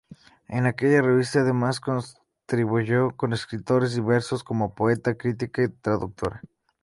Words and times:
En 0.47 0.65
aquella 0.65 1.03
revista, 1.03 1.41
además, 1.41 1.79
contribuyó 1.79 3.15
con 3.15 3.33
escritos 3.33 3.93
diversos 3.93 4.43
como 4.43 4.73
poeta, 4.73 5.13
crítica 5.13 5.61
y 5.63 5.69
traductora. 5.69 6.41